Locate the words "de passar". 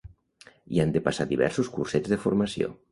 0.95-1.29